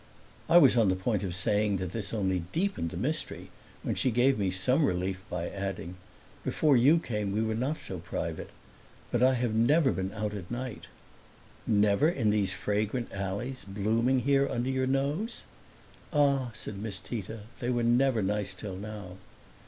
[0.49, 3.51] I was on the point of saying that this only deepened the mystery
[3.83, 5.93] when she gave me some relief by adding,
[6.43, 8.49] "Before you came we were not so private.
[9.11, 10.87] But I never have been out at night."
[11.67, 15.43] "Never in these fragrant alleys, blooming here under your nose?"
[16.11, 19.17] "Ah," said Miss Tita, "they were never nice till now!"